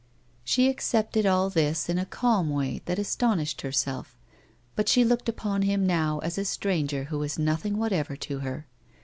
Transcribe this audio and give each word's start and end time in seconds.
She 0.43 0.67
accepted 0.67 1.27
all 1.27 1.51
this 1.51 1.87
in 1.87 1.99
a 1.99 2.07
calm 2.07 2.49
way 2.49 2.81
that 2.85 2.97
astonished 2.97 3.61
her 3.61 3.71
self, 3.71 4.17
but 4.75 4.89
she 4.89 5.05
looked 5.05 5.29
upon 5.29 5.61
him 5.61 5.85
now 5.85 6.17
as 6.23 6.39
a 6.39 6.45
stranger 6.45 7.03
who 7.03 7.19
was 7.19 7.37
nothing 7.37 7.77
whatever 7.77 8.15
to 8.15 8.39
her. 8.39 8.65